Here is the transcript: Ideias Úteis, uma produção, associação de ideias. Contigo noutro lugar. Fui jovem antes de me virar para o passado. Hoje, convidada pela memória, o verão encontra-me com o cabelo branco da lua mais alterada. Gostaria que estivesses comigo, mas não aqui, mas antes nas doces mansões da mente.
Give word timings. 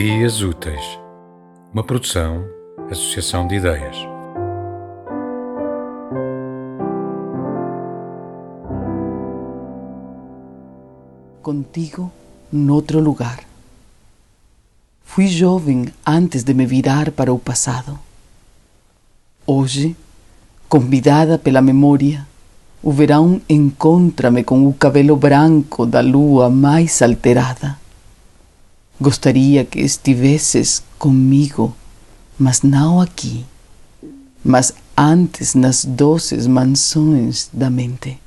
Ideias 0.00 0.42
Úteis, 0.42 0.96
uma 1.74 1.82
produção, 1.82 2.44
associação 2.88 3.48
de 3.48 3.56
ideias. 3.56 3.96
Contigo 11.42 12.12
noutro 12.52 13.00
lugar. 13.00 13.40
Fui 15.02 15.26
jovem 15.26 15.86
antes 16.06 16.44
de 16.44 16.54
me 16.54 16.64
virar 16.64 17.10
para 17.10 17.32
o 17.32 17.38
passado. 17.40 17.98
Hoje, 19.44 19.96
convidada 20.68 21.36
pela 21.36 21.60
memória, 21.60 22.24
o 22.80 22.92
verão 22.92 23.40
encontra-me 23.48 24.44
com 24.44 24.64
o 24.64 24.72
cabelo 24.72 25.16
branco 25.16 25.84
da 25.84 26.00
lua 26.00 26.48
mais 26.48 27.02
alterada. 27.02 27.87
Gostaria 29.00 29.64
que 29.64 29.80
estivesses 29.80 30.82
comigo, 30.98 31.74
mas 32.38 32.62
não 32.62 33.00
aqui, 33.00 33.44
mas 34.44 34.72
antes 34.96 35.54
nas 35.54 35.84
doces 35.84 36.46
mansões 36.46 37.48
da 37.52 37.70
mente. 37.70 38.18